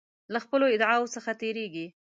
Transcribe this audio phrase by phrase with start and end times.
[0.33, 1.87] له خپلو ادعاوو څخه تیریږي.